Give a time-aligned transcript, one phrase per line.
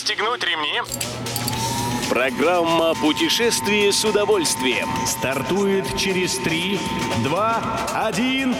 [0.00, 0.80] Пристегнуть ремни.
[2.08, 6.80] Программа «Путешествие с удовольствием» стартует через 3,
[7.24, 8.56] 2, 1...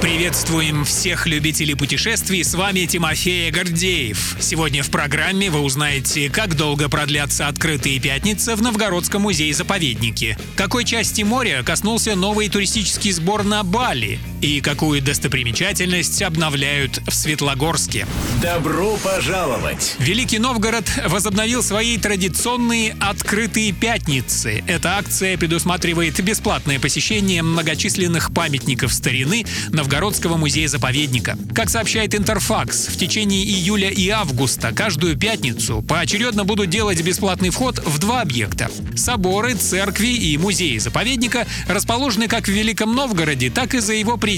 [0.00, 4.36] Приветствуем всех любителей путешествий, с вами Тимофей Гордеев.
[4.40, 11.22] Сегодня в программе вы узнаете, как долго продлятся открытые пятницы в Новгородском музее-заповеднике, какой части
[11.22, 18.06] моря коснулся новый туристический сбор на Бали и какую достопримечательность обновляют в Светлогорске.
[18.40, 19.96] Добро пожаловать!
[19.98, 24.62] Великий Новгород возобновил свои традиционные открытые пятницы.
[24.68, 31.36] Эта акция предусматривает бесплатное посещение многочисленных памятников старины Новгородского музея-заповедника.
[31.52, 37.80] Как сообщает Интерфакс, в течение июля и августа каждую пятницу поочередно будут делать бесплатный вход
[37.84, 38.70] в два объекта.
[38.94, 44.35] Соборы, церкви и музеи-заповедника расположены как в Великом Новгороде, так и за его пределами.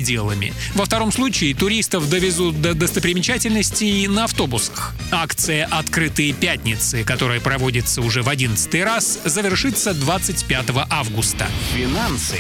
[0.75, 4.95] Во втором случае туристов довезут до достопримечательностей на автобусах.
[5.11, 11.46] Акция «Открытые пятницы», которая проводится уже в 11 раз, завершится 25 августа.
[11.74, 12.38] Финансы.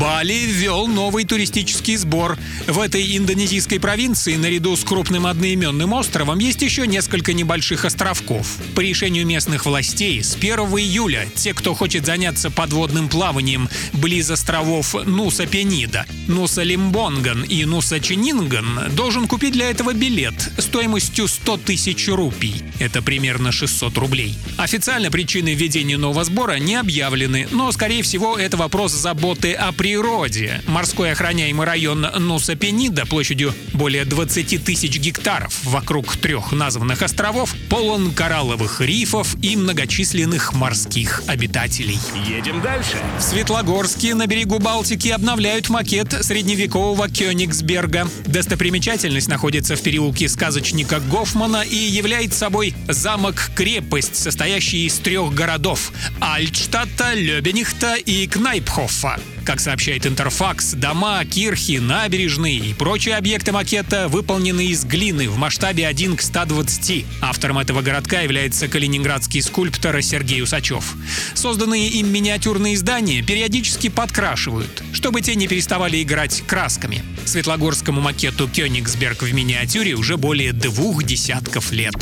[0.00, 2.36] Бали ввел новый туристический сбор.
[2.66, 8.56] В этой индонезийской провинции наряду с крупным одноименным островом есть еще несколько небольших островков.
[8.74, 14.94] По решению местных властей с 1 июля те, кто хочет заняться подводным плаванием близ островов
[15.06, 22.08] Нуса Пенида, Нуса Лимбонган и Нуса Ченинган, должен купить для этого билет стоимостью 100 тысяч
[22.08, 22.62] рупий.
[22.80, 24.34] Это примерно 600 рублей.
[24.56, 30.62] Официально причины введения нового сбора не объявлены, но, скорее всего, это вопрос заботы о природе.
[30.66, 38.12] Морской охраняемый район Нуса Пенида площадью более 20 тысяч гектаров вокруг трех названных островов полон
[38.12, 41.98] коралловых рифов и многочисленных морских обитателей.
[42.26, 42.96] Едем дальше.
[43.18, 48.08] В Светлогорске на берегу Балтики обновляют макет средневекового Кёнигсберга.
[48.26, 57.14] Достопримечательность находится в переулке сказочника Гофмана и является собой замок-крепость, состоящий из трех городов– Альтштадта,
[57.14, 59.18] Лёбенихта и Кнайпхоффа.
[59.46, 65.86] Как сообщает Интерфакс, дома, кирхи, набережные и прочие объекты макета выполнены из глины в масштабе
[65.86, 67.06] 1 к 120.
[67.20, 70.96] Автором этого городка является калининградский скульптор Сергей Усачев.
[71.34, 77.00] Созданные им миниатюрные здания периодически подкрашивают, чтобы те не переставали играть красками.
[77.24, 81.94] Светлогорскому макету Кёнигсберг в миниатюре уже более двух десятков лет.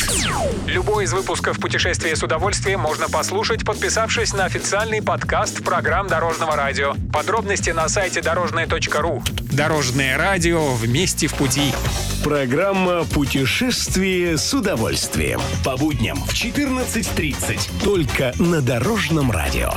[0.67, 6.95] Любой из выпусков «Путешествие с удовольствием» можно послушать, подписавшись на официальный подкаст программ Дорожного радио.
[7.13, 9.23] Подробности на сайте дорожное.ру.
[9.53, 11.75] Дорожное радио вместе в пути.
[12.25, 15.43] Программа «Путешествие с удовольствием».
[15.63, 17.85] По будням в 14.30.
[17.85, 19.75] Только на Дорожном радио.